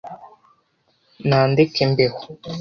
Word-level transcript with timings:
nandeke 1.27 1.81
mbeho 1.91 2.19